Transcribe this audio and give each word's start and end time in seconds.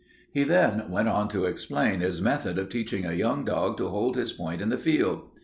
He 0.33 0.43
then 0.43 0.89
went 0.89 1.07
on 1.09 1.27
to 1.27 1.45
explain 1.45 1.99
his 1.99 2.23
method 2.23 2.57
of 2.57 2.69
teaching 2.69 3.05
a 3.05 3.13
young 3.13 3.45
dog 3.45 3.77
to 3.77 3.89
hold 3.89 4.15
his 4.17 4.33
point 4.33 4.59
in 4.59 4.69
the 4.69 4.77
field. 4.79 5.29